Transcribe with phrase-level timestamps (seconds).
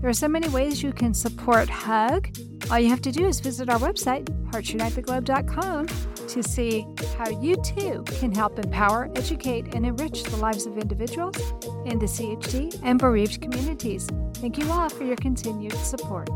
[0.00, 2.34] There are so many ways you can support HUG.
[2.70, 5.88] All you have to do is visit our website, heartsunitetheglobe.com,
[6.28, 6.86] to see
[7.18, 11.36] how you too can help empower, educate, and enrich the lives of individuals
[11.84, 14.08] in the CHD and bereaved communities.
[14.36, 16.30] Thank you all for your continued support.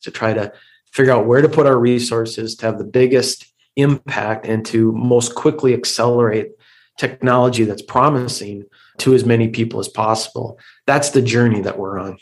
[0.00, 0.54] To try to
[0.90, 5.34] figure out where to put our resources to have the biggest impact and to most
[5.34, 6.52] quickly accelerate
[6.96, 8.64] technology that's promising
[8.98, 10.58] to as many people as possible.
[10.86, 12.18] That's the journey that we're on.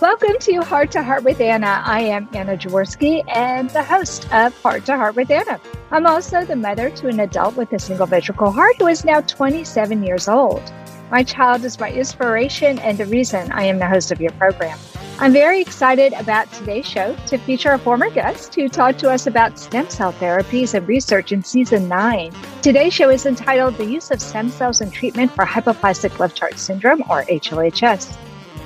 [0.00, 1.82] Welcome to Heart to Heart with Anna.
[1.84, 5.60] I am Anna Jaworski and the host of Heart to Heart with Anna.
[5.90, 9.20] I'm also the mother to an adult with a single ventricle heart who is now
[9.22, 10.62] 27 years old.
[11.10, 14.78] My child is my inspiration and the reason I am the host of your program.
[15.18, 19.26] I'm very excited about today's show to feature a former guest who talked to us
[19.26, 22.34] about stem cell therapies and research in season nine.
[22.60, 26.58] Today's show is entitled The Use of Stem Cells in Treatment for Hypoplastic Left Heart
[26.58, 28.14] Syndrome, or HLHS.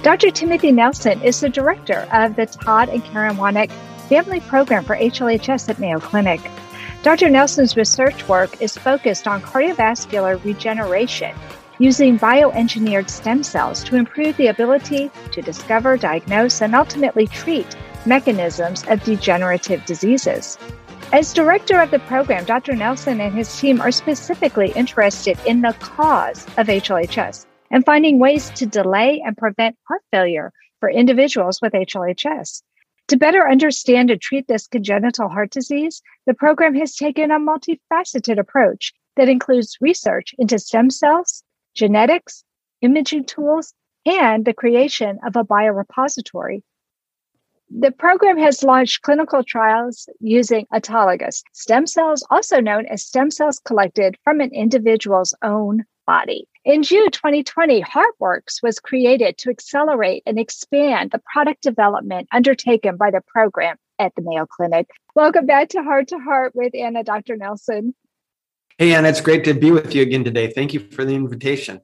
[0.03, 0.33] Dr.
[0.33, 3.71] Timothy Nelson is the director of the Todd and Karen Wanek
[4.09, 6.41] Family Program for HLHS at Mayo Clinic.
[7.05, 7.31] Dr.
[7.31, 11.33] Nelson's research work is focused on cardiovascular regeneration
[11.81, 18.84] using bioengineered stem cells to improve the ability to discover, diagnose, and ultimately treat mechanisms
[18.87, 20.59] of degenerative diseases.
[21.12, 22.77] As director of the program, Dr.
[22.77, 28.50] Nelson and his team are specifically interested in the cause of HLHS and finding ways
[28.50, 32.62] to delay and prevent heart failure for individuals with HLHS.
[33.09, 38.38] To better understand and treat this congenital heart disease, the program has taken a multifaceted
[38.38, 41.43] approach that includes research into stem cells,
[41.75, 42.44] genetics,
[42.81, 43.75] imaging tools,
[44.06, 46.62] and the creation of a biorepository.
[47.72, 53.60] The program has launched clinical trials using autologous stem cells, also known as stem cells
[53.60, 56.48] collected from an individual's own body.
[56.64, 63.12] In June 2020, HeartWorks was created to accelerate and expand the product development undertaken by
[63.12, 64.88] the program at the Mayo Clinic.
[65.14, 67.36] Welcome back to Heart to Heart with Anna Dr.
[67.36, 67.94] Nelson.
[68.80, 70.50] Hey, Anna, it's great to be with you again today.
[70.50, 71.82] Thank you for the invitation.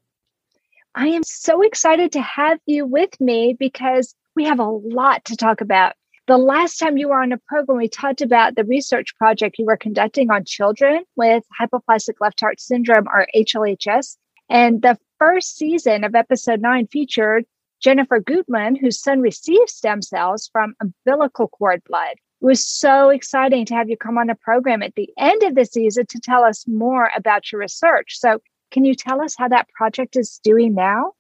[0.95, 5.37] I am so excited to have you with me because we have a lot to
[5.37, 5.93] talk about.
[6.27, 9.67] The last time you were on a program, we talked about the research project you
[9.67, 14.17] were conducting on children with hypoplastic left heart syndrome or HLHS.
[14.49, 17.45] And the first season of episode nine featured
[17.79, 22.15] Jennifer Gutman, whose son received stem cells from umbilical cord blood.
[22.41, 25.55] It was so exciting to have you come on the program at the end of
[25.55, 28.19] the season to tell us more about your research.
[28.19, 31.13] So, can you tell us how that project is doing now?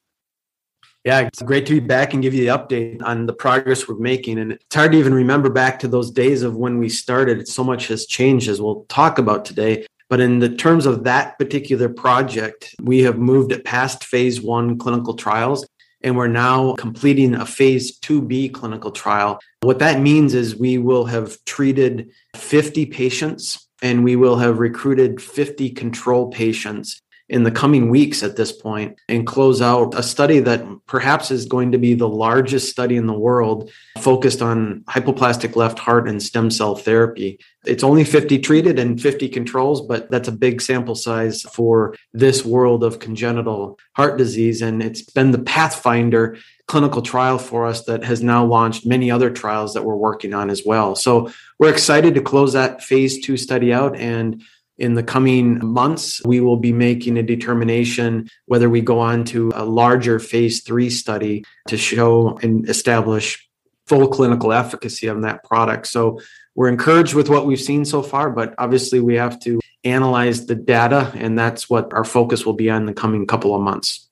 [1.04, 3.96] Yeah, it's great to be back and give you the update on the progress we're
[3.96, 4.40] making.
[4.40, 7.46] And it's hard to even remember back to those days of when we started.
[7.46, 9.86] So much has changed as we'll talk about today.
[10.10, 14.78] But in the terms of that particular project, we have moved it past phase one
[14.78, 15.64] clinical trials
[16.02, 19.40] and we're now completing a phase 2B clinical trial.
[19.62, 25.20] What that means is we will have treated 50 patients and we will have recruited
[25.20, 30.38] 50 control patients in the coming weeks at this point and close out a study
[30.38, 35.56] that perhaps is going to be the largest study in the world focused on hypoplastic
[35.56, 37.40] left heart and stem cell therapy.
[37.64, 42.44] It's only 50 treated and 50 controls, but that's a big sample size for this
[42.44, 44.62] world of congenital heart disease.
[44.62, 46.36] And it's been the pathfinder
[46.68, 50.50] clinical trial for us that has now launched many other trials that we're working on
[50.50, 50.94] as well.
[50.94, 54.42] So we're excited to close that phase two study out and
[54.78, 59.52] in the coming months, we will be making a determination whether we go on to
[59.54, 63.48] a larger phase three study to show and establish
[63.86, 65.86] full clinical efficacy on that product.
[65.86, 66.20] So
[66.54, 70.56] we're encouraged with what we've seen so far, but obviously we have to analyze the
[70.56, 74.05] data, and that's what our focus will be on the coming couple of months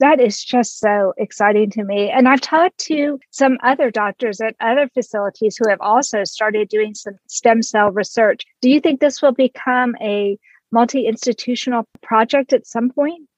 [0.00, 2.10] that is just so exciting to me.
[2.10, 6.94] And I've talked to some other doctors at other facilities who have also started doing
[6.94, 8.44] some stem cell research.
[8.62, 10.38] Do you think this will become a
[10.72, 13.28] multi institutional project at some point?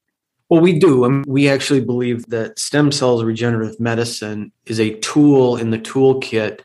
[0.49, 1.05] Well, we do.
[1.05, 6.61] Um, we actually believe that stem cells regenerative medicine is a tool in the toolkit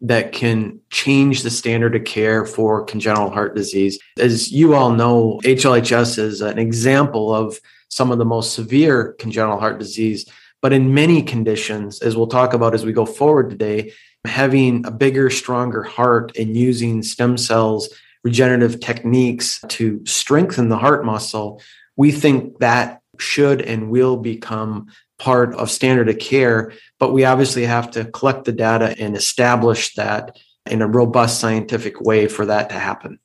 [0.00, 3.98] that can change the standard of care for congenital heart disease.
[4.18, 7.58] As you all know, HLHS is an example of
[7.92, 10.24] some of the most severe congenital heart disease.
[10.62, 13.92] But in many conditions, as we'll talk about as we go forward today,
[14.24, 17.90] having a bigger, stronger heart and using stem cells,
[18.24, 21.60] regenerative techniques to strengthen the heart muscle,
[21.94, 24.86] we think that should and will become
[25.18, 26.72] part of standard of care.
[26.98, 32.00] But we obviously have to collect the data and establish that in a robust scientific
[32.00, 33.18] way for that to happen.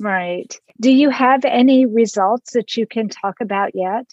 [0.00, 0.52] Right.
[0.80, 4.06] Do you have any results that you can talk about yet?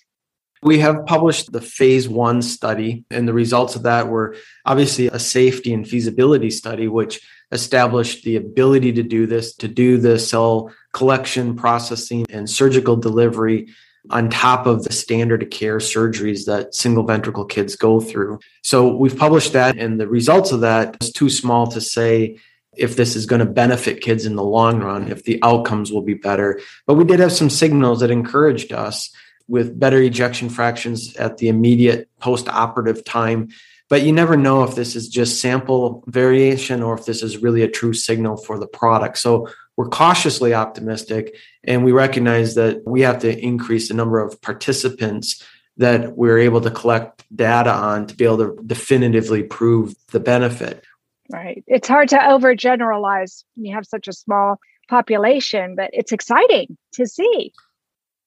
[0.63, 5.17] We have published the phase one study, and the results of that were obviously a
[5.17, 7.19] safety and feasibility study, which
[7.51, 13.69] established the ability to do this, to do the cell collection, processing, and surgical delivery
[14.11, 18.39] on top of the standard of care surgeries that single ventricle kids go through.
[18.63, 22.37] So we've published that, and the results of that is too small to say
[22.77, 26.01] if this is going to benefit kids in the long run, if the outcomes will
[26.01, 26.59] be better.
[26.87, 29.13] But we did have some signals that encouraged us
[29.47, 33.49] with better ejection fractions at the immediate post operative time.
[33.89, 37.61] But you never know if this is just sample variation or if this is really
[37.61, 39.17] a true signal for the product.
[39.17, 41.35] So we're cautiously optimistic
[41.65, 45.45] and we recognize that we have to increase the number of participants
[45.77, 50.85] that we're able to collect data on to be able to definitively prove the benefit.
[51.31, 51.63] Right.
[51.67, 57.07] It's hard to overgeneralize when you have such a small population, but it's exciting to
[57.07, 57.53] see.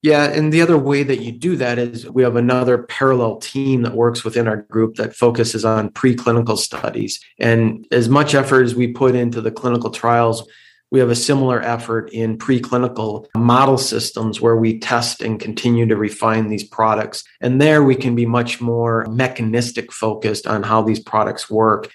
[0.02, 3.82] Yeah, and the other way that you do that is we have another parallel team
[3.82, 7.18] that works within our group that focuses on preclinical studies.
[7.38, 10.46] And as much effort as we put into the clinical trials,
[10.90, 15.96] we have a similar effort in preclinical model systems where we test and continue to
[15.96, 17.24] refine these products.
[17.40, 21.90] And there we can be much more mechanistic focused on how these products work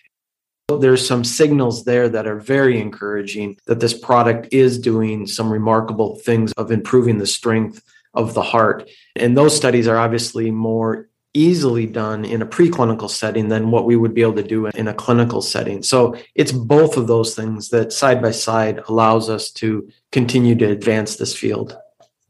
[0.77, 6.15] there's some signals there that are very encouraging that this product is doing some remarkable
[6.17, 7.81] things of improving the strength
[8.13, 8.89] of the heart.
[9.15, 13.95] And those studies are obviously more easily done in a preclinical setting than what we
[13.95, 15.83] would be able to do in a clinical setting.
[15.83, 20.65] So it's both of those things that side by side allows us to continue to
[20.65, 21.77] advance this field.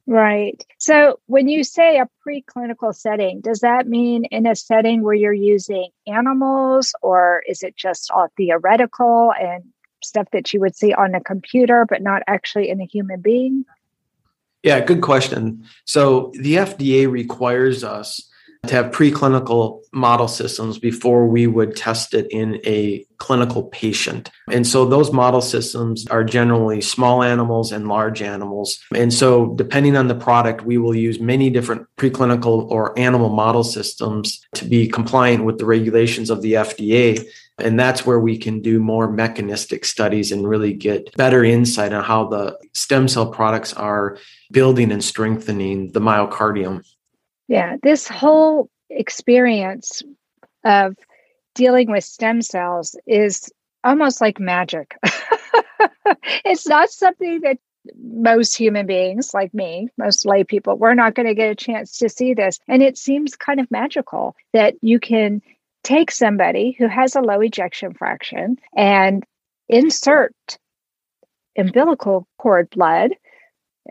[0.10, 0.66] Right.
[0.80, 5.32] So when you say a preclinical setting, does that mean in a setting where you're
[5.32, 9.66] using animals or is it just all theoretical and
[10.04, 13.66] stuff that you would see on a computer but not actually in a human being?
[14.64, 15.64] Yeah, good question.
[15.86, 18.28] So the FDA requires us
[18.68, 24.30] to have preclinical model systems before we would test it in a clinical patient.
[24.52, 28.80] And so those model systems are generally small animals and large animals.
[28.94, 33.64] And so depending on the product, we will use many different preclinical or animal model
[33.64, 37.26] systems to be compliant with the regulations of the FDA.
[37.60, 42.04] And that's where we can do more mechanistic studies and really get better insight on
[42.04, 44.18] how the stem cell products are
[44.52, 46.84] building and strengthening the myocardium.
[47.50, 50.04] Yeah, this whole experience
[50.64, 50.96] of
[51.56, 53.52] dealing with stem cells is
[53.84, 54.96] almost like magic.
[56.46, 57.58] it's not something that
[57.98, 61.98] most human beings like me, most lay people, we're not going to get a chance
[61.98, 62.60] to see this.
[62.68, 65.42] And it seems kind of magical that you can
[65.84, 69.26] take somebody who has a low ejection fraction and
[69.68, 70.36] insert
[71.58, 73.16] umbilical cord blood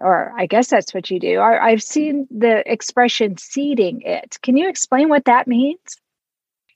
[0.00, 1.41] or I guess that's what you do.
[1.41, 4.39] I, have seen the expression seeding it.
[4.43, 5.81] Can you explain what that means?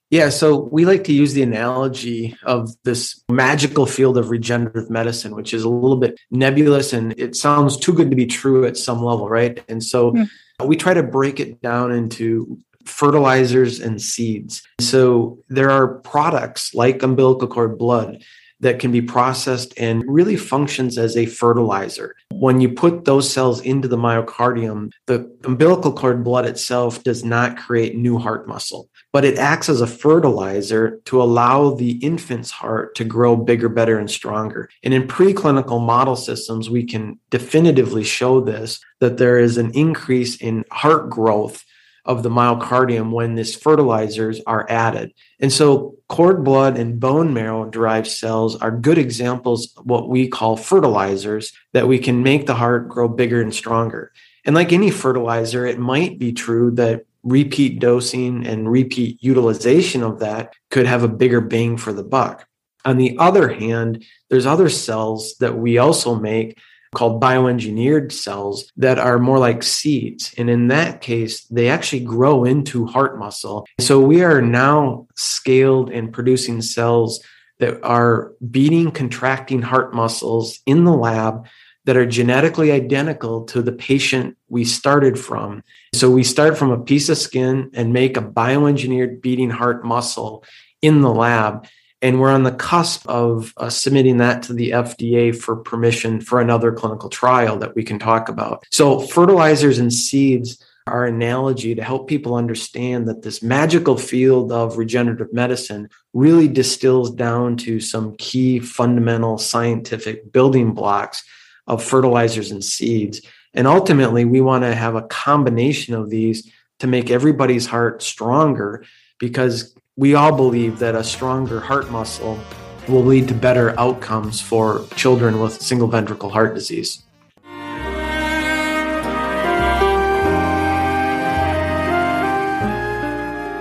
[0.09, 5.35] Yeah, so we like to use the analogy of this magical field of regenerative medicine,
[5.35, 8.77] which is a little bit nebulous and it sounds too good to be true at
[8.77, 9.63] some level, right?
[9.67, 10.29] And so mm.
[10.63, 14.61] we try to break it down into fertilizers and seeds.
[14.79, 18.23] So there are products like umbilical cord blood
[18.63, 22.15] that can be processed and really functions as a fertilizer.
[22.31, 27.57] When you put those cells into the myocardium, the umbilical cord blood itself does not
[27.57, 32.95] create new heart muscle, but it acts as a fertilizer to allow the infant's heart
[32.95, 34.69] to grow bigger, better, and stronger.
[34.83, 40.37] And in preclinical model systems, we can definitively show this that there is an increase
[40.37, 41.63] in heart growth
[42.05, 45.13] of the myocardium when these fertilizers are added.
[45.43, 50.29] And so cord blood and bone marrow derived cells are good examples of what we
[50.29, 54.13] call fertilizers that we can make the heart grow bigger and stronger.
[54.45, 60.19] And like any fertilizer, it might be true that repeat dosing and repeat utilization of
[60.19, 62.47] that could have a bigger bang for the buck.
[62.85, 66.57] On the other hand, there's other cells that we also make
[66.93, 70.33] called bioengineered cells that are more like seeds.
[70.37, 73.67] And in that case, they actually grow into heart muscle.
[73.79, 77.23] So we are now scaled and producing cells
[77.59, 81.45] that are beating, contracting heart muscles in the lab
[81.85, 85.63] that are genetically identical to the patient we started from.
[85.93, 90.45] So we start from a piece of skin and make a bioengineered beating heart muscle
[90.81, 91.67] in the lab.
[92.03, 96.41] And we're on the cusp of uh, submitting that to the FDA for permission for
[96.41, 98.65] another clinical trial that we can talk about.
[98.71, 104.77] So, fertilizers and seeds our analogy to help people understand that this magical field of
[104.77, 111.23] regenerative medicine really distills down to some key fundamental scientific building blocks
[111.67, 113.21] of fertilizers and seeds.
[113.53, 118.83] And ultimately, we want to have a combination of these to make everybody's heart stronger
[119.19, 122.39] because we all believe that a stronger heart muscle
[122.87, 127.03] will lead to better outcomes for children with single ventricle heart disease.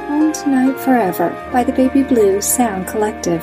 [0.08, 3.42] Home Tonight Forever by the Baby Blue Sound Collective.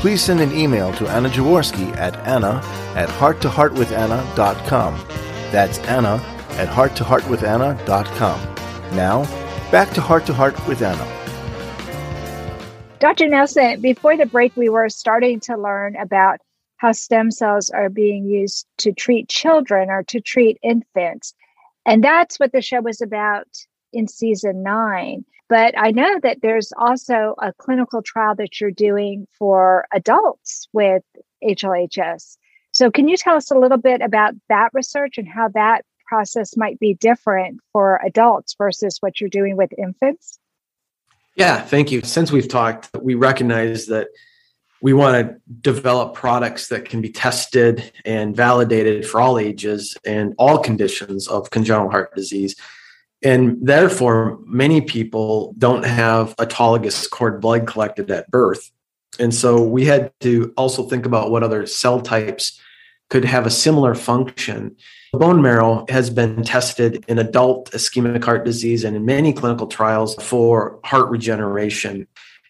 [0.00, 2.60] please send an email to Anna Jaworski at anna
[2.94, 5.06] at hearttoheartwithanna.com.
[5.52, 6.22] That's Anna
[6.52, 8.54] at hearttoheartwithanna.com.
[8.96, 9.24] Now,
[9.70, 11.06] back to Heart to Heart with Anna.
[12.98, 13.28] Dr.
[13.28, 16.40] Nelson, before the break, we were starting to learn about
[16.78, 21.34] how stem cells are being used to treat children or to treat infants.
[21.84, 23.46] And that's what the show was about
[23.96, 25.24] in season nine.
[25.48, 31.02] But I know that there's also a clinical trial that you're doing for adults with
[31.42, 32.36] HLHS.
[32.72, 36.56] So, can you tell us a little bit about that research and how that process
[36.56, 40.38] might be different for adults versus what you're doing with infants?
[41.36, 42.02] Yeah, thank you.
[42.02, 44.08] Since we've talked, we recognize that
[44.80, 50.34] we want to develop products that can be tested and validated for all ages and
[50.38, 52.56] all conditions of congenital heart disease.
[53.22, 58.70] And therefore, many people don't have autologous cord blood collected at birth.
[59.18, 62.60] And so we had to also think about what other cell types
[63.08, 64.76] could have a similar function.
[65.12, 70.14] Bone marrow has been tested in adult ischemic heart disease and in many clinical trials
[70.16, 72.06] for heart regeneration.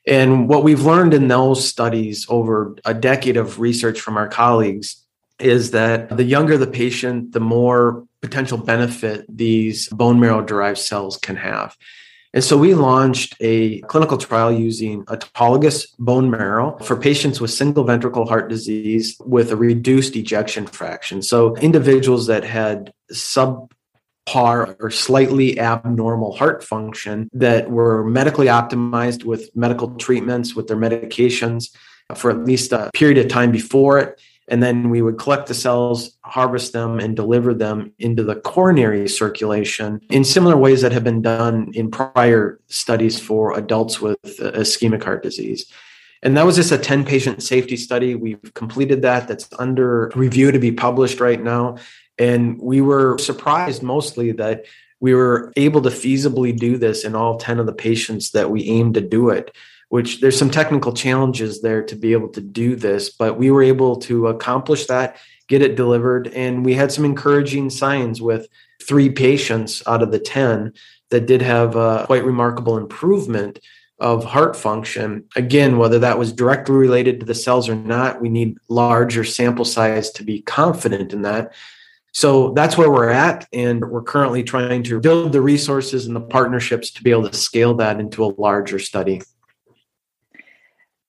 [0.07, 5.05] And what we've learned in those studies over a decade of research from our colleagues
[5.39, 11.17] is that the younger the patient, the more potential benefit these bone marrow derived cells
[11.17, 11.77] can have.
[12.35, 17.85] And so we launched a clinical trial using autologous bone marrow for patients with single
[17.85, 21.23] ventricle heart disease with a reduced ejection fraction.
[21.23, 29.49] So individuals that had subpar or slightly abnormal heart function that were medically optimized with
[29.57, 31.75] medical treatments, with their medications
[32.15, 35.55] for at least a period of time before it and then we would collect the
[35.55, 41.05] cells, harvest them, and deliver them into the coronary circulation in similar ways that have
[41.05, 45.67] been done in prior studies for adults with uh, ischemic heart disease.
[46.23, 48.15] And that was just a 10 patient safety study.
[48.15, 49.29] We've completed that.
[49.29, 51.77] That's under review to be published right now.
[52.19, 54.65] And we were surprised mostly that
[55.01, 58.65] we were able to feasibly do this in all 10 of the patients that we
[58.65, 59.55] aimed to do it
[59.89, 63.63] which there's some technical challenges there to be able to do this, but we were
[63.63, 65.17] able to accomplish that,
[65.49, 68.49] get it delivered, and we had some encouraging signs with
[68.83, 70.73] three patients out of the 10
[71.11, 73.61] that did have a quite remarkable improvement
[73.99, 75.25] of heart function.
[75.37, 79.65] Again, whether that was directly related to the cells or not, we need larger sample
[79.65, 81.55] size to be confident in that.
[82.13, 83.47] So that's where we're at.
[83.53, 87.37] And we're currently trying to build the resources and the partnerships to be able to
[87.37, 89.23] scale that into a larger study.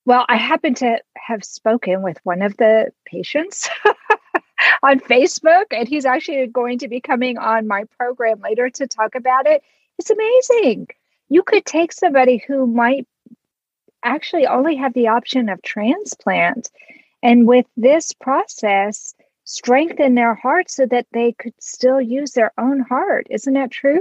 [0.08, 3.68] Well, I happen to have spoken with one of the patients
[4.82, 9.16] on Facebook, and he's actually going to be coming on my program later to talk
[9.16, 9.64] about it.
[10.00, 10.88] It's amazing.
[11.28, 13.06] You could take somebody who might
[14.02, 16.72] actually only have the option of transplant.
[17.22, 22.80] And with this process, strengthen their heart so that they could still use their own
[22.80, 23.28] heart.
[23.30, 24.00] Isn't that true?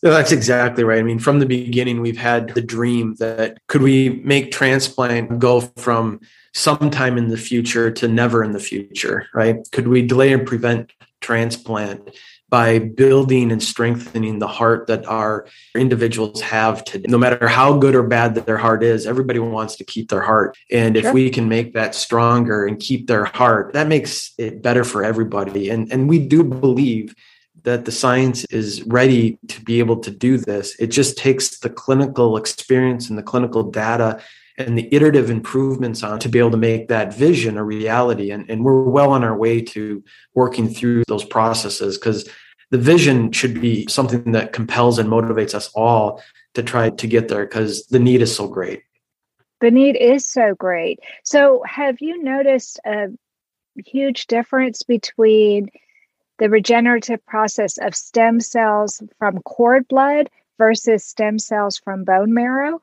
[0.00, 1.00] That's exactly right.
[1.00, 5.60] I mean, from the beginning, we've had the dream that could we make transplant go
[5.60, 6.20] from
[6.54, 9.56] sometime in the future to never in the future, right?
[9.72, 12.16] Could we delay and prevent transplant
[12.48, 17.06] by building and strengthening the heart that our individuals have today?
[17.08, 20.22] No matter how good or bad that their heart is, everybody wants to keep their
[20.22, 20.56] heart.
[20.70, 24.84] And if we can make that stronger and keep their heart, that makes it better
[24.84, 25.70] for everybody.
[25.70, 27.14] And, and we do believe
[27.68, 30.74] that the science is ready to be able to do this.
[30.80, 34.22] It just takes the clinical experience and the clinical data
[34.56, 38.30] and the iterative improvements on to be able to make that vision a reality.
[38.30, 40.02] And, and we're well on our way to
[40.34, 42.26] working through those processes because
[42.70, 46.22] the vision should be something that compels and motivates us all
[46.54, 48.82] to try to get there because the need is so great.
[49.60, 51.00] The need is so great.
[51.22, 53.08] So, have you noticed a
[53.84, 55.68] huge difference between
[56.38, 62.80] the regenerative process of stem cells from cord blood versus stem cells from bone marrow?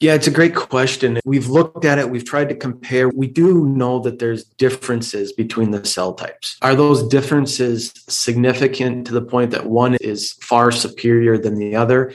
[0.00, 1.20] Yeah, it's a great question.
[1.24, 3.08] We've looked at it, we've tried to compare.
[3.08, 6.56] We do know that there's differences between the cell types.
[6.60, 12.12] Are those differences significant to the point that one is far superior than the other?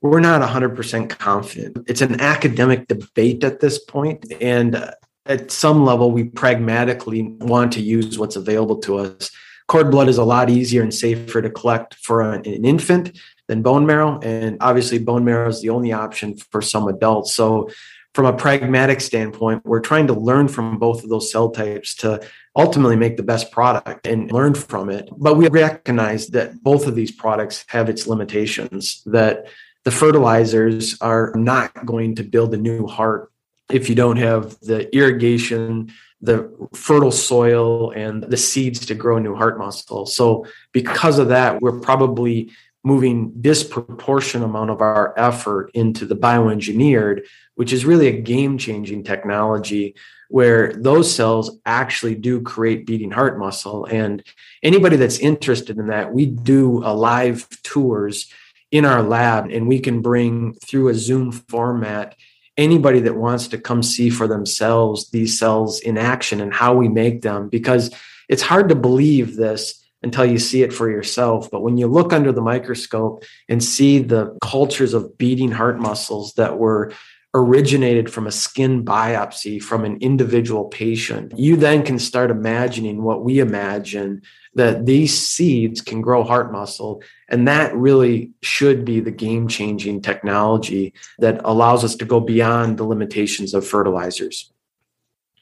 [0.00, 1.84] We're not 100% confident.
[1.88, 4.92] It's an academic debate at this point, and
[5.26, 9.30] at some level, we pragmatically want to use what's available to us
[9.68, 13.62] cord blood is a lot easier and safer to collect for an, an infant than
[13.62, 14.18] bone marrow.
[14.20, 17.32] And obviously, bone marrow is the only option for some adults.
[17.32, 17.70] So,
[18.14, 22.20] from a pragmatic standpoint, we're trying to learn from both of those cell types to
[22.56, 25.08] ultimately make the best product and learn from it.
[25.16, 29.46] But we recognize that both of these products have its limitations, that
[29.84, 33.30] the fertilizers are not going to build a new heart
[33.70, 39.36] if you don't have the irrigation, the fertile soil and the seeds to grow new
[39.36, 40.06] heart muscle.
[40.06, 42.50] So because of that, we're probably
[42.84, 49.94] moving disproportionate amount of our effort into the bioengineered, which is really a game-changing technology
[50.28, 53.84] where those cells actually do create beating heart muscle.
[53.86, 54.22] And
[54.62, 58.30] anybody that's interested in that, we do a live tours
[58.70, 62.14] in our lab and we can bring through a Zoom format
[62.58, 66.88] anybody that wants to come see for themselves these cells in action and how we
[66.88, 67.94] make them because
[68.28, 71.50] it's hard to believe this until you see it for yourself.
[71.50, 76.34] But when you look under the microscope and see the cultures of beating heart muscles
[76.34, 76.92] that were
[77.34, 83.22] originated from a skin biopsy from an individual patient you then can start imagining what
[83.22, 84.22] we imagine
[84.58, 87.02] that these seeds can grow heart muscle.
[87.28, 92.76] And that really should be the game changing technology that allows us to go beyond
[92.76, 94.52] the limitations of fertilizers.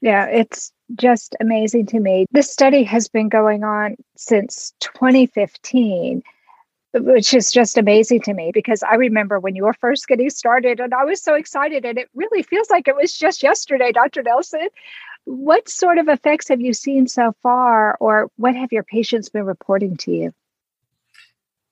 [0.01, 2.27] Yeah, it's just amazing to me.
[2.31, 6.23] This study has been going on since 2015
[7.01, 10.81] which is just amazing to me because I remember when you were first getting started
[10.81, 14.23] and I was so excited and it really feels like it was just yesterday, Dr.
[14.23, 14.69] Nelson.
[15.27, 19.45] What sort of effects have you seen so far, or what have your patients been
[19.45, 20.35] reporting to you?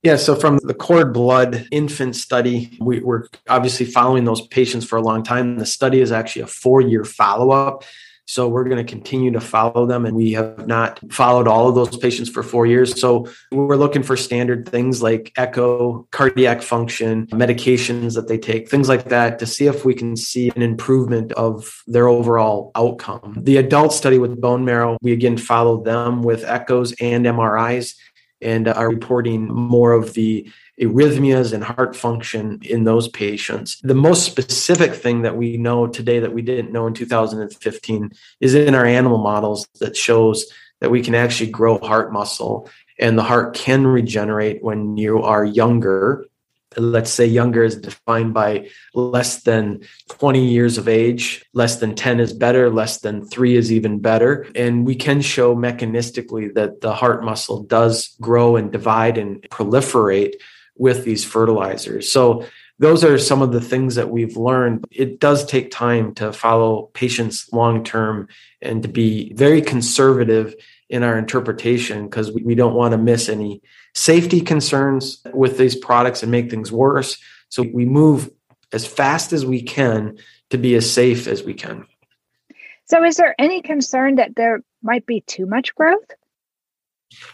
[0.03, 4.97] Yeah, so from the cord blood infant study, we, are obviously following those patients for
[4.97, 5.57] a long time.
[5.57, 7.85] The study is actually a four year follow up.
[8.27, 10.07] So we're going to continue to follow them.
[10.07, 12.99] And we have not followed all of those patients for four years.
[13.01, 18.89] So we're looking for standard things like echo, cardiac function, medications that they take, things
[18.89, 23.37] like that to see if we can see an improvement of their overall outcome.
[23.43, 27.95] The adult study with bone marrow, we again follow them with echoes and MRIs
[28.41, 33.81] and are reporting more of the arrhythmias and heart function in those patients.
[33.83, 38.55] The most specific thing that we know today that we didn't know in 2015 is
[38.55, 40.47] in our animal models that shows
[40.81, 45.45] that we can actually grow heart muscle and the heart can regenerate when you are
[45.45, 46.27] younger.
[46.77, 52.19] Let's say younger is defined by less than 20 years of age, less than 10
[52.19, 54.49] is better, less than three is even better.
[54.57, 60.35] And we can show mechanistically that the heart muscle does grow and divide and proliferate
[60.77, 62.11] with these fertilizers.
[62.11, 62.47] So
[62.79, 64.85] those are some of the things that we've learned.
[64.91, 68.29] It does take time to follow patients long term
[68.61, 70.55] and to be very conservative
[70.91, 73.63] in our interpretation because we don't want to miss any
[73.95, 77.17] safety concerns with these products and make things worse.
[77.49, 78.31] So we move
[78.73, 80.19] as fast as we can
[80.51, 81.87] to be as safe as we can.
[82.87, 86.05] So, is there any concern that there might be too much growth?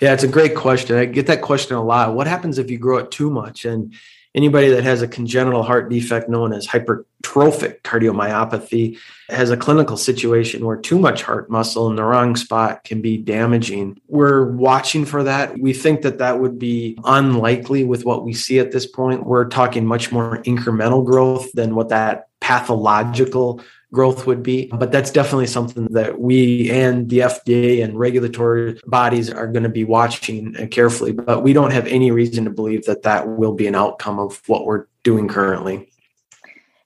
[0.00, 0.96] Yeah, it's a great question.
[0.96, 2.14] I get that question a lot.
[2.14, 3.64] What happens if you grow it too much?
[3.64, 3.94] And
[4.34, 10.64] anybody that has a congenital heart defect known as hypertrophic cardiomyopathy has a clinical situation
[10.64, 14.00] where too much heart muscle in the wrong spot can be damaging.
[14.08, 15.58] We're watching for that.
[15.58, 19.26] We think that that would be unlikely with what we see at this point.
[19.26, 23.60] We're talking much more incremental growth than what that pathological
[23.92, 24.66] growth would be.
[24.66, 29.68] But that's definitely something that we and the FDA and regulatory bodies are going to
[29.68, 31.12] be watching carefully.
[31.12, 34.42] But we don't have any reason to believe that that will be an outcome of
[34.46, 35.90] what we're doing currently.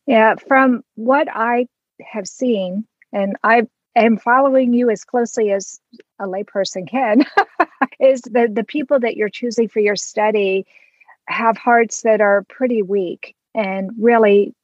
[0.06, 1.66] Yeah, from what I
[2.02, 5.80] have seen, and I am following you as closely as
[6.18, 7.24] a layperson can,
[8.00, 10.66] is that the people that you're choosing for your study
[11.26, 14.54] have hearts that are pretty weak and really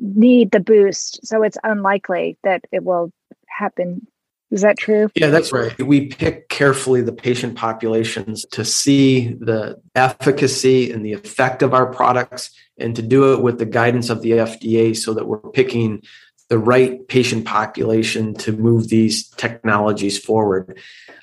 [0.00, 1.24] need the boost.
[1.26, 3.12] So it's unlikely that it will
[3.46, 4.06] happen.
[4.50, 5.08] Is that true?
[5.14, 5.80] Yeah, that's right.
[5.80, 11.86] We pick carefully the patient populations to see the efficacy and the effect of our
[11.86, 16.02] products and to do it with the guidance of the FDA so that we're picking
[16.48, 20.76] the right patient population to move these technologies forward.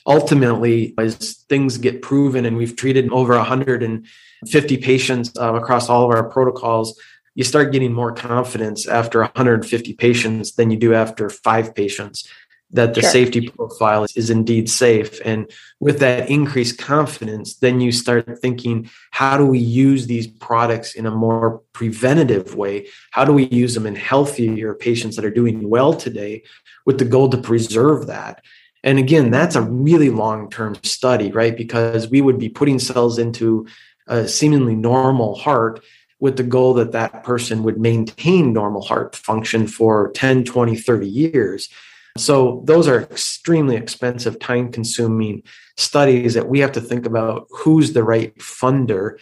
[0.05, 6.15] Ultimately, as things get proven and we've treated over 150 patients uh, across all of
[6.15, 6.97] our protocols,
[7.37, 12.27] you start getting more confidence after 150 patients than you do after five patients
[12.71, 13.11] that the sure.
[13.11, 15.21] safety profile is indeed safe.
[15.23, 20.95] And with that increased confidence, then you start thinking, how do we use these products
[20.95, 22.87] in a more preventative way?
[23.11, 26.41] How do we use them in healthier patients that are doing well today
[26.87, 28.43] with the goal to preserve that?
[28.83, 31.55] And again, that's a really long term study, right?
[31.55, 33.67] Because we would be putting cells into
[34.07, 35.83] a seemingly normal heart
[36.19, 41.07] with the goal that that person would maintain normal heart function for 10, 20, 30
[41.07, 41.69] years.
[42.17, 45.43] So those are extremely expensive, time consuming
[45.77, 49.17] studies that we have to think about who's the right funder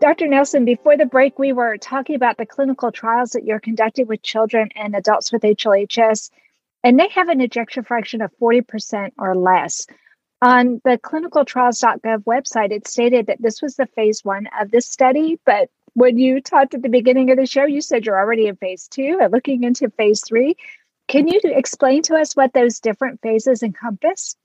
[0.00, 0.28] Dr.
[0.28, 4.22] Nelson, before the break, we were talking about the clinical trials that you're conducting with
[4.22, 6.30] children and adults with HLHS,
[6.84, 9.88] and they have an ejection fraction of 40% or less.
[10.40, 15.40] On the clinicaltrials.gov website, it stated that this was the phase one of this study,
[15.44, 18.54] but when you talked at the beginning of the show, you said you're already in
[18.54, 20.56] phase two and looking into phase three.
[21.08, 24.36] Can you explain to us what those different phases encompass?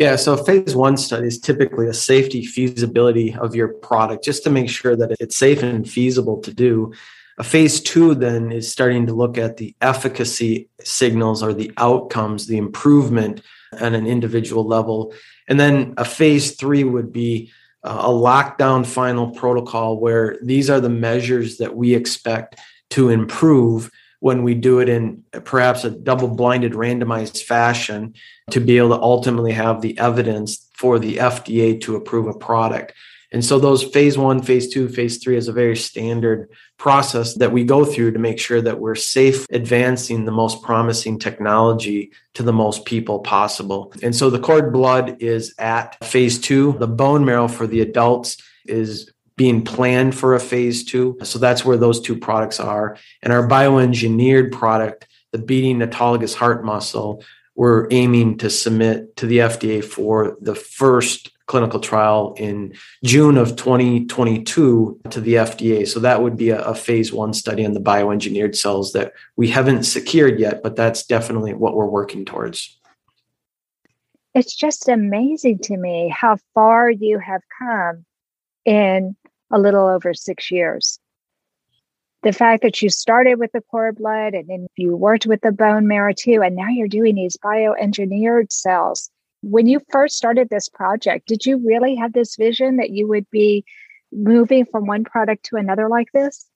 [0.00, 4.50] Yeah, so phase one study is typically a safety feasibility of your product just to
[4.50, 6.94] make sure that it's safe and feasible to do.
[7.36, 12.46] A phase two then is starting to look at the efficacy signals or the outcomes,
[12.46, 13.42] the improvement
[13.74, 15.12] at an individual level.
[15.48, 17.52] And then a phase three would be
[17.84, 22.58] uh, a lockdown final protocol where these are the measures that we expect
[22.90, 28.14] to improve when we do it in perhaps a double blinded randomized fashion
[28.50, 32.92] to be able to ultimately have the evidence for the FDA to approve a product.
[33.32, 37.52] And so those phase one, phase two, phase three is a very standard process that
[37.52, 42.42] we go through to make sure that we're safe advancing the most promising technology to
[42.42, 43.92] the most people possible.
[44.02, 46.72] And so the cord blood is at phase two.
[46.78, 51.16] The bone marrow for the adults is being planned for a phase two.
[51.22, 52.98] So that's where those two products are.
[53.22, 57.24] And our bioengineered product, the beating autologous heart muscle,
[57.54, 63.56] we're aiming to submit to the FDA for the first clinical trial in June of
[63.56, 65.88] 2022 to the FDA.
[65.88, 69.48] So that would be a, a, phase one study on the bioengineered cells that we
[69.48, 72.78] haven't secured yet, but that's definitely what we're working towards.
[74.34, 78.04] It's just amazing to me how far you have come
[78.64, 79.16] in
[79.50, 80.98] a little over six years.
[82.22, 85.52] The fact that you started with the cord blood and then you worked with the
[85.52, 89.10] bone marrow too, and now you're doing these bioengineered cells
[89.42, 93.28] when you first started this project, did you really have this vision that you would
[93.30, 93.64] be
[94.12, 96.49] moving from one product to another like this?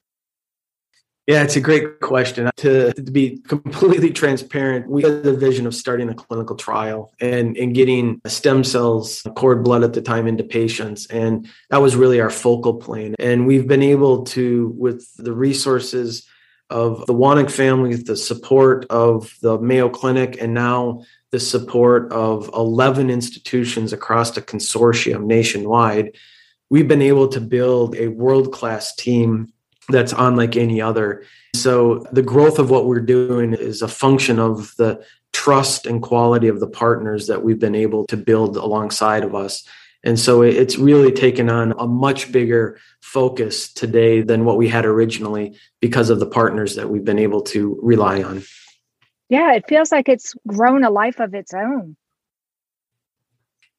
[1.27, 2.51] Yeah, it's a great question.
[2.57, 7.57] To, to be completely transparent, we had the vision of starting a clinical trial and,
[7.57, 11.07] and getting stem cells, cord blood at the time into patients.
[11.07, 13.15] And that was really our focal plane.
[13.19, 16.29] And we've been able to, with the resources
[16.69, 22.51] of the Wanek family, the support of the Mayo Clinic, and now the support of
[22.53, 26.17] 11 institutions across the consortium nationwide,
[26.69, 29.53] we've been able to build a world class team
[29.89, 31.25] that's unlike any other.
[31.55, 36.49] So, the growth of what we're doing is a function of the trust and quality
[36.49, 39.67] of the partners that we've been able to build alongside of us.
[40.05, 44.85] And so it's really taken on a much bigger focus today than what we had
[44.85, 48.43] originally because of the partners that we've been able to rely on.
[49.31, 51.97] Yeah, it feels like it's grown a life of its own.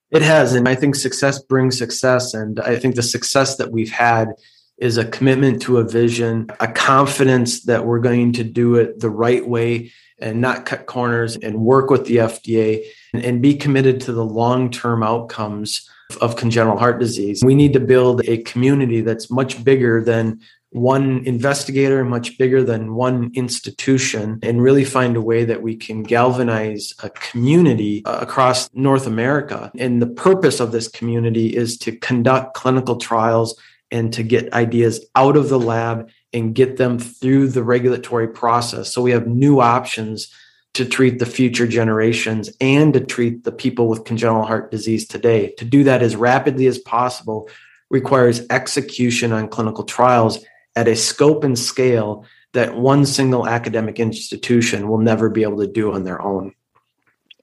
[0.09, 0.55] It has.
[0.55, 2.33] And I think success brings success.
[2.33, 4.29] And I think the success that we've had
[4.77, 9.09] is a commitment to a vision, a confidence that we're going to do it the
[9.09, 12.83] right way and not cut corners and work with the FDA
[13.13, 15.89] and, and be committed to the long term outcomes
[16.21, 17.43] of congenital heart disease.
[17.43, 22.95] We need to build a community that's much bigger than one investigator, much bigger than
[22.95, 28.69] one institution, and really find a way that we can galvanize a community uh, across
[28.73, 29.71] North America.
[29.79, 33.57] And the purpose of this community is to conduct clinical trials
[33.91, 38.93] and to get ideas out of the lab and get them through the regulatory process.
[38.93, 40.33] So we have new options
[40.73, 45.53] to treat the future generations and to treat the people with congenital heart disease today.
[45.57, 47.49] To do that as rapidly as possible
[47.89, 50.39] requires execution on clinical trials
[50.75, 55.67] at a scope and scale that one single academic institution will never be able to
[55.67, 56.53] do on their own.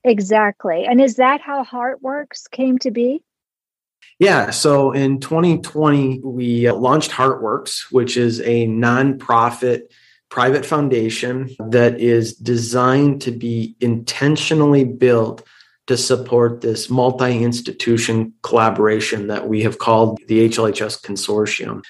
[0.04, 0.84] Exactly.
[0.84, 3.22] And is that how HeartWorks came to be?
[4.18, 4.50] Yeah.
[4.50, 9.82] So in 2020, we uh, launched HeartWorks, which is a nonprofit
[10.28, 15.42] private foundation that is designed to be intentionally built
[15.86, 21.82] to support this multi institution collaboration that we have called the HLHS Consortium.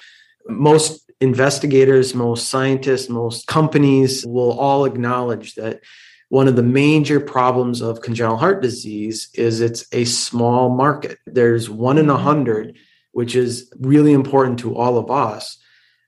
[0.47, 5.81] Most investigators, most scientists, most companies will all acknowledge that
[6.33, 11.19] one of the major problems of congenital heart disease is it's a small market.
[11.27, 12.23] There's one in a mm-hmm.
[12.23, 12.75] hundred,
[13.11, 15.59] which is really important to all of us.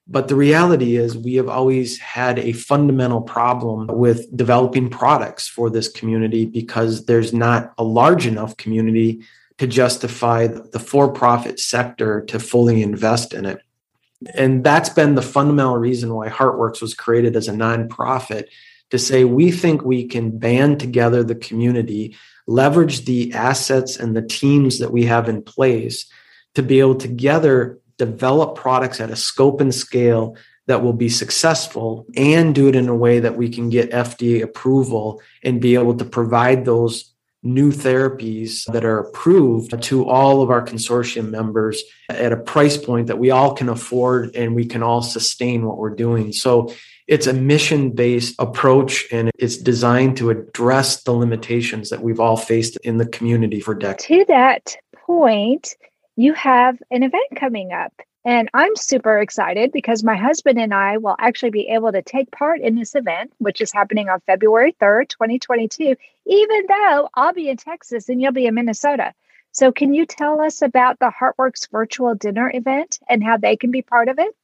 [0.08, 5.70] But the reality is, we have always had a fundamental problem with developing products for
[5.70, 9.22] this community because there's not a large enough community
[9.60, 13.62] to justify the for profit sector to fully invest in it.
[14.34, 18.46] And that's been the fundamental reason why HeartWorks was created as a nonprofit
[18.96, 22.16] to say we think we can band together the community,
[22.48, 26.06] leverage the assets and the teams that we have in place
[26.54, 30.36] to be able to together develop products at a scope and scale
[30.68, 34.42] that will be successful and do it in a way that we can get FDA
[34.42, 40.50] approval and be able to provide those new therapies that are approved to all of
[40.50, 44.82] our consortium members at a price point that we all can afford and we can
[44.82, 46.34] all sustain what we're doing.
[46.34, 46.74] So
[47.08, 52.38] it's a mission based approach and it's designed to address the limitations that we've all
[52.38, 54.06] faced in the community for decades.
[54.06, 55.76] To that point,
[56.16, 57.94] you have an event coming up
[58.26, 62.32] and I'm super excited because my husband and I will actually be able to take
[62.32, 67.50] part in this event, which is happening on February 3rd, 2022, even though I'll be
[67.50, 69.14] in Texas and you'll be in Minnesota.
[69.52, 73.70] So, can you tell us about the HeartWorks virtual dinner event and how they can
[73.70, 74.36] be part of it?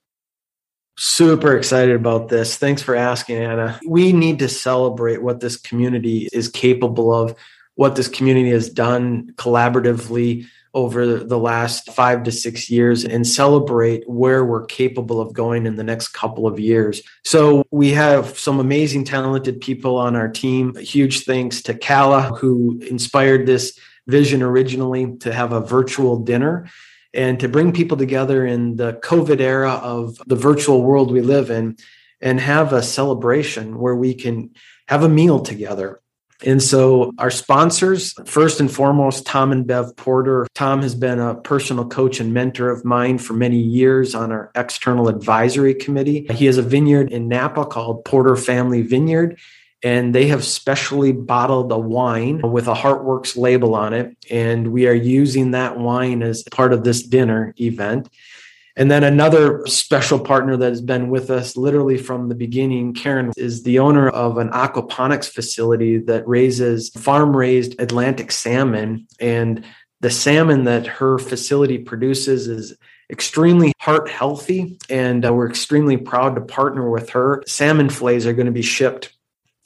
[1.03, 2.57] Super excited about this.
[2.57, 3.79] Thanks for asking, Anna.
[3.87, 7.33] We need to celebrate what this community is capable of,
[7.73, 14.07] what this community has done collaboratively over the last five to six years and celebrate
[14.07, 17.01] where we're capable of going in the next couple of years.
[17.25, 20.75] So we have some amazing, talented people on our team.
[20.75, 26.69] huge thanks to Kala, who inspired this vision originally to have a virtual dinner.
[27.13, 31.49] And to bring people together in the COVID era of the virtual world we live
[31.49, 31.77] in
[32.21, 34.51] and have a celebration where we can
[34.87, 36.01] have a meal together.
[36.43, 40.47] And so, our sponsors, first and foremost, Tom and Bev Porter.
[40.55, 44.51] Tom has been a personal coach and mentor of mine for many years on our
[44.55, 46.25] external advisory committee.
[46.31, 49.37] He has a vineyard in Napa called Porter Family Vineyard
[49.83, 54.15] and they have specially bottled a wine with a Heartworks label on it.
[54.29, 58.09] And we are using that wine as part of this dinner event.
[58.77, 63.31] And then another special partner that has been with us literally from the beginning, Karen,
[63.35, 69.07] is the owner of an aquaponics facility that raises farm raised Atlantic salmon.
[69.19, 69.65] And
[69.99, 72.77] the salmon that her facility produces is
[73.09, 74.77] extremely heart healthy.
[74.89, 77.43] And uh, we're extremely proud to partner with her.
[77.45, 79.13] Salmon fillets are going to be shipped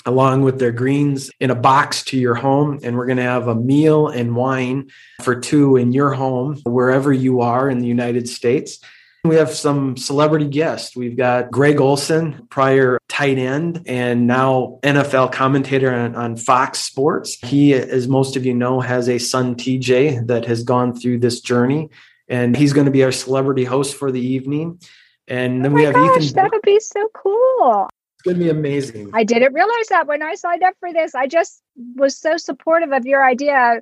[0.05, 2.79] along with their greens in a box to your home.
[2.83, 4.89] And we're going to have a meal and wine
[5.23, 8.79] for two in your home, wherever you are in the United States.
[9.23, 10.95] We have some celebrity guests.
[10.95, 17.39] We've got Greg Olsen, prior tight end and now NFL commentator on, on, Fox Sports.
[17.43, 21.41] He, as most of you know, has a son, TJ, that has gone through this
[21.41, 21.89] journey.
[22.27, 24.79] And he's going to be our celebrity host for the evening.
[25.27, 26.35] And then oh we have gosh, Ethan.
[26.35, 27.89] That would be so cool
[28.25, 29.11] going to be amazing.
[29.13, 31.15] I didn't realize that when I signed up for this.
[31.15, 31.61] I just
[31.95, 33.81] was so supportive of your idea.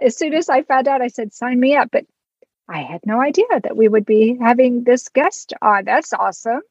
[0.00, 1.90] As soon as I found out, I said, sign me up.
[1.92, 2.06] But
[2.68, 5.84] I had no idea that we would be having this guest on.
[5.84, 6.62] That's awesome.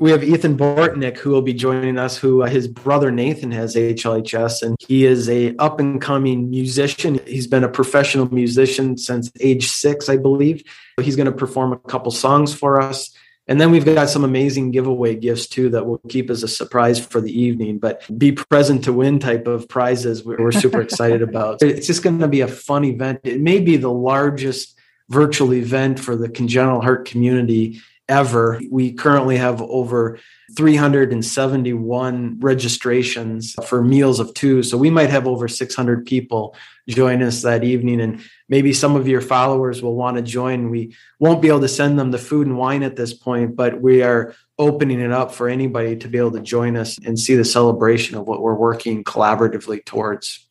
[0.00, 2.16] We have Ethan Bortnick who will be joining us.
[2.16, 7.20] Who uh, his brother Nathan has HLHS, and he is a up and coming musician.
[7.26, 10.64] He's been a professional musician since age six, I believe.
[11.00, 13.14] He's going to perform a couple songs for us.
[13.46, 16.98] And then we've got some amazing giveaway gifts too that will keep as a surprise
[16.98, 21.62] for the evening, but be present to win type of prizes we're super excited about.
[21.62, 23.20] It's just going to be a fun event.
[23.24, 24.78] It may be the largest
[25.10, 28.60] virtual event for the congenital heart community ever.
[28.70, 30.18] We currently have over
[30.56, 34.62] 371 registrations for meals of two.
[34.62, 36.54] So we might have over 600 people
[36.88, 38.00] join us that evening.
[38.00, 40.70] And maybe some of your followers will want to join.
[40.70, 43.80] We won't be able to send them the food and wine at this point, but
[43.80, 47.34] we are opening it up for anybody to be able to join us and see
[47.34, 50.46] the celebration of what we're working collaboratively towards.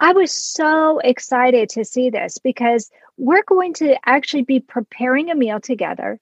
[0.00, 5.34] I was so excited to see this because we're going to actually be preparing a
[5.34, 6.20] meal together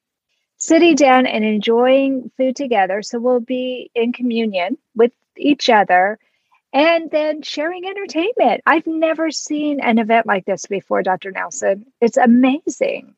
[0.62, 3.02] sitting down and enjoying food together.
[3.02, 6.20] So we'll be in communion with each other
[6.72, 8.62] and then sharing entertainment.
[8.64, 11.32] I've never seen an event like this before, Dr.
[11.32, 11.86] Nelson.
[12.00, 13.16] It's amazing.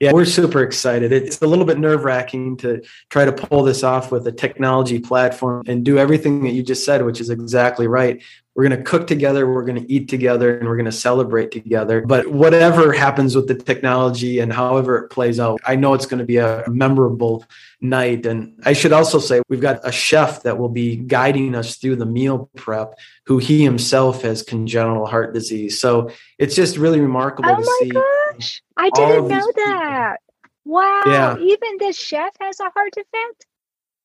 [0.00, 1.12] Yeah, we're super excited.
[1.12, 4.98] It's a little bit nerve wracking to try to pull this off with a technology
[4.98, 8.22] platform and do everything that you just said, which is exactly right.
[8.56, 11.52] We're going to cook together, we're going to eat together, and we're going to celebrate
[11.52, 12.00] together.
[12.00, 16.18] But whatever happens with the technology and however it plays out, I know it's going
[16.18, 17.44] to be a memorable
[17.80, 18.26] night.
[18.26, 21.96] And I should also say, we've got a chef that will be guiding us through
[21.96, 25.80] the meal prep, who he himself has congenital heart disease.
[25.80, 27.90] So it's just really remarkable oh to see.
[27.90, 28.62] Gosh.
[28.76, 30.16] I didn't know that.
[30.18, 30.74] People.
[30.74, 31.02] Wow.
[31.06, 31.36] Yeah.
[31.38, 33.46] Even the chef has a heart defect?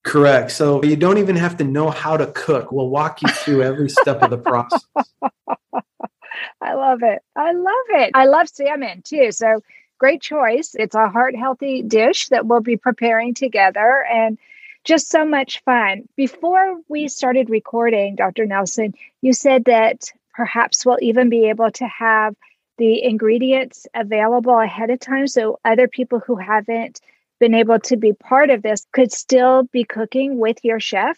[0.06, 0.52] Correct.
[0.52, 2.72] So you don't even have to know how to cook.
[2.72, 4.86] We'll walk you through every step of the process.
[6.62, 7.24] I love it.
[7.36, 8.12] I love it.
[8.14, 9.32] I love salmon too.
[9.32, 9.62] So
[9.98, 10.76] great choice.
[10.78, 14.38] It's a heart healthy dish that we'll be preparing together and
[14.84, 16.08] just so much fun.
[16.16, 18.46] Before we started recording, Dr.
[18.46, 22.36] Nelson, you said that perhaps we'll even be able to have
[22.78, 27.02] the ingredients available ahead of time so other people who haven't
[27.40, 31.18] been able to be part of this could still be cooking with your chef.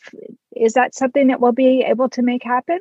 [0.56, 2.80] Is that something that we'll be able to make happen?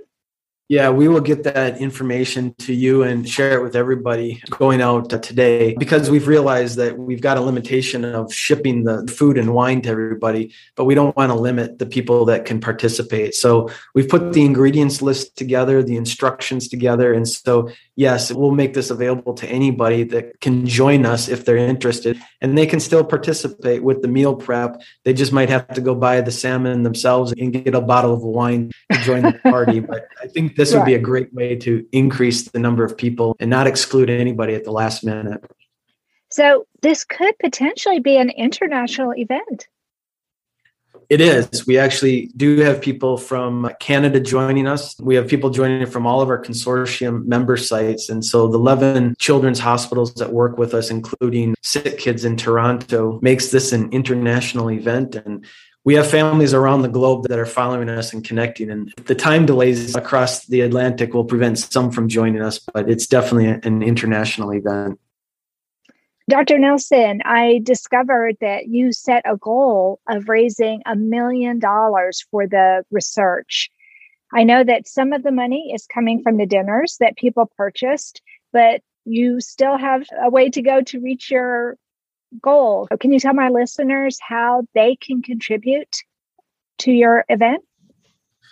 [0.69, 5.11] Yeah, we will get that information to you and share it with everybody going out
[5.23, 9.81] today because we've realized that we've got a limitation of shipping the food and wine
[9.83, 13.37] to everybody, but we don't want to limit the people that can participate.
[13.37, 17.15] So we've put the ingredients list together, the instructions together.
[17.15, 21.57] And so, yes, we'll make this available to anybody that can join us if they're
[21.57, 24.81] interested and they can still participate with the meal prep.
[25.05, 28.23] They just might have to go buy the salmon themselves and get a bottle of
[28.23, 29.81] wine to join the party.
[29.87, 30.81] But I think this right.
[30.81, 34.55] would be a great way to increase the number of people and not exclude anybody
[34.55, 35.45] at the last minute.
[36.29, 39.69] So, this could potentially be an international event.
[41.09, 41.67] It is.
[41.67, 44.99] We actually do have people from Canada joining us.
[45.01, 48.09] We have people joining from all of our consortium member sites.
[48.09, 53.21] And so the 11 children's hospitals that work with us, including Sick Kids in Toronto,
[53.23, 55.15] makes this an international event.
[55.15, 55.45] And
[55.85, 58.71] we have families around the globe that are following us and connecting.
[58.71, 63.07] And the time delays across the Atlantic will prevent some from joining us, but it's
[63.07, 64.99] definitely an international event.
[66.29, 66.59] Dr.
[66.59, 72.85] Nelson, I discovered that you set a goal of raising a million dollars for the
[72.91, 73.71] research.
[74.33, 78.23] I know that some of the money is coming from the dinners that people purchased,
[78.53, 81.77] but you still have a way to go to reach your
[82.43, 82.89] goal.
[82.99, 85.97] Can you tell my listeners how they can contribute
[86.79, 87.63] to your event?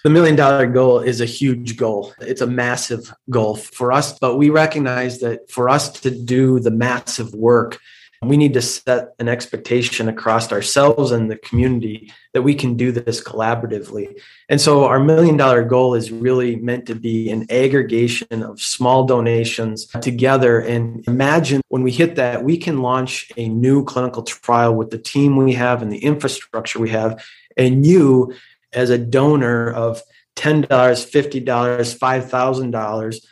[0.05, 2.13] The million dollar goal is a huge goal.
[2.21, 6.71] It's a massive goal for us, but we recognize that for us to do the
[6.71, 7.81] massive work,
[8.21, 12.93] we need to set an expectation across ourselves and the community that we can do
[12.93, 14.21] this collaboratively.
[14.51, 19.07] And so our million dollar goal is really meant to be an aggregation of small
[19.07, 20.61] donations together.
[20.61, 24.99] And imagine when we hit that, we can launch a new clinical trial with the
[24.99, 27.25] team we have and the infrastructure we have.
[27.57, 28.35] And you,
[28.75, 30.03] as a donor of
[30.37, 33.27] $10, $50, $5,000,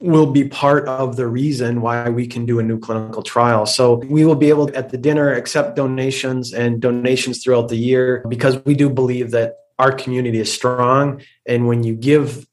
[0.00, 3.64] will be part of the reason why we can do a new clinical trial.
[3.64, 7.76] So we will be able to, at the dinner accept donations and donations throughout the
[7.76, 11.22] year because we do believe that our community is strong.
[11.46, 12.46] And when you give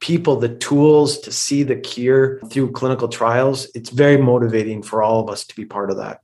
[0.00, 5.20] people the tools to see the cure through clinical trials, it's very motivating for all
[5.20, 6.21] of us to be part of that.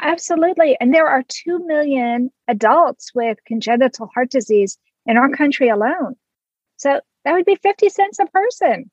[0.00, 0.76] Absolutely.
[0.80, 6.16] And there are 2 million adults with congenital heart disease in our country alone.
[6.76, 8.90] So that would be 50 cents a person.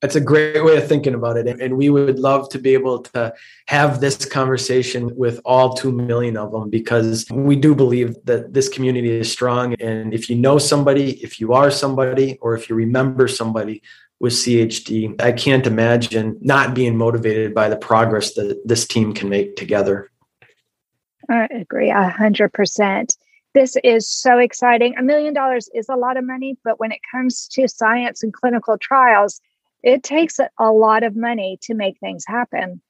[0.00, 1.60] That's a great way of thinking about it.
[1.60, 3.34] And we would love to be able to
[3.66, 8.68] have this conversation with all 2 million of them because we do believe that this
[8.68, 9.74] community is strong.
[9.80, 13.82] And if you know somebody, if you are somebody, or if you remember somebody
[14.20, 19.28] with CHD, I can't imagine not being motivated by the progress that this team can
[19.28, 20.10] make together.
[21.28, 23.16] I agree a hundred percent.
[23.54, 24.96] This is so exciting.
[24.96, 28.32] A million dollars is a lot of money, but when it comes to science and
[28.32, 29.40] clinical trials,
[29.82, 32.80] it takes a lot of money to make things happen.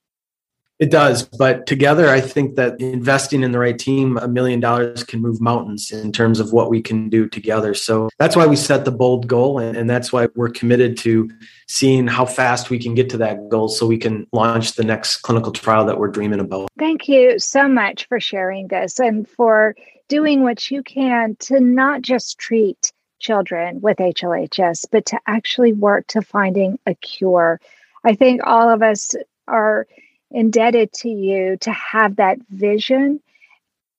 [0.79, 5.03] It does, but together, I think that investing in the right team, a million dollars
[5.03, 7.75] can move mountains in terms of what we can do together.
[7.75, 11.29] So that's why we set the bold goal, and, and that's why we're committed to
[11.67, 15.19] seeing how fast we can get to that goal so we can launch the next
[15.19, 16.69] clinical trial that we're dreaming about.
[16.79, 19.75] Thank you so much for sharing this and for
[20.07, 26.07] doing what you can to not just treat children with HLHS, but to actually work
[26.09, 27.61] to finding a cure.
[28.05, 29.17] I think all of us
[29.49, 29.89] are
[30.31, 33.21] indebted to you to have that vision.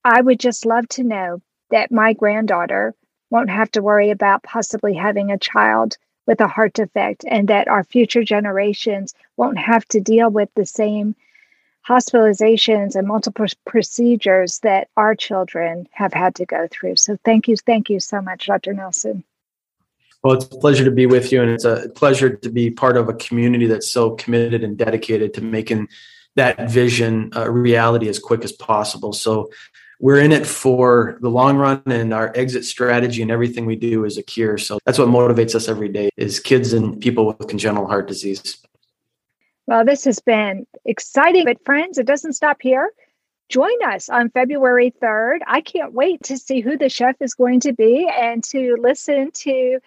[0.03, 2.93] I would just love to know that my granddaughter
[3.30, 7.67] won't have to worry about possibly having a child with a heart defect and that
[7.67, 11.15] our future generations won't have to deal with the same
[11.88, 16.95] hospitalizations and multiple procedures that our children have had to go through.
[16.95, 18.73] So thank you, thank you so much, Dr.
[18.73, 19.23] Nelson.
[20.23, 22.97] Well, it's a pleasure to be with you, and it's a pleasure to be part
[22.97, 25.88] of a community that's so committed and dedicated to making
[26.40, 29.12] that vision a reality as quick as possible.
[29.12, 29.52] So
[30.00, 34.06] we're in it for the long run and our exit strategy and everything we do
[34.06, 34.58] is a cure.
[34.58, 38.58] So that's what motivates us every day is kids and people with congenital heart disease.
[39.68, 42.90] Well, this has been exciting, but friends, it doesn't stop here.
[43.50, 45.40] Join us on February 3rd.
[45.46, 49.32] I can't wait to see who the chef is going to be and to listen
[49.32, 49.80] to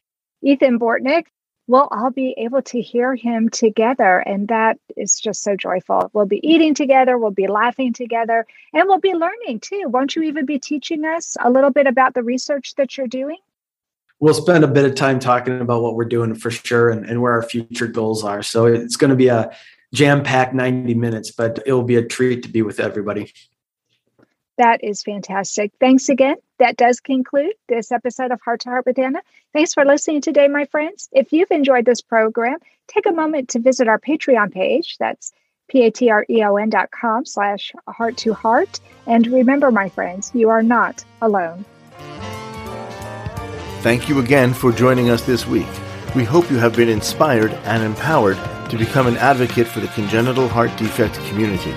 [0.42, 1.24] Ethan Bortnick.
[1.66, 6.10] We'll all be able to hear him together, and that is just so joyful.
[6.12, 9.84] We'll be eating together, we'll be laughing together, and we'll be learning too.
[9.86, 13.38] Won't you even be teaching us a little bit about the research that you're doing?
[14.22, 17.20] we'll spend a bit of time talking about what we're doing for sure and, and
[17.20, 18.40] where our future goals are.
[18.40, 19.50] So it's going to be a
[19.92, 23.32] jam packed 90 minutes, but it will be a treat to be with everybody.
[24.62, 25.72] That is fantastic.
[25.80, 26.36] Thanks again.
[26.60, 29.20] That does conclude this episode of Heart to Heart with Anna.
[29.52, 31.08] Thanks for listening today, my friends.
[31.10, 34.98] If you've enjoyed this program, take a moment to visit our Patreon page.
[35.00, 35.32] That's
[35.68, 38.78] p-a-t-r-e-o-n dot com slash heart to heart.
[39.08, 41.64] And remember, my friends, you are not alone.
[43.80, 45.66] Thank you again for joining us this week.
[46.14, 48.38] We hope you have been inspired and empowered
[48.70, 51.74] to become an advocate for the congenital heart defect community.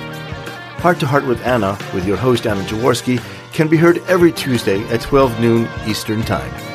[0.86, 3.20] Heart to Heart with Anna, with your host Anna Jaworski,
[3.52, 6.75] can be heard every Tuesday at 12 noon Eastern Time.